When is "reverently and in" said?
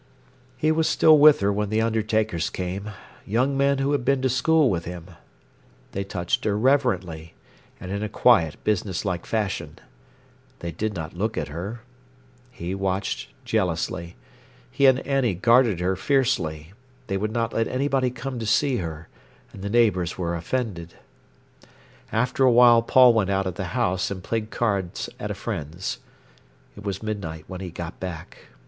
6.57-8.01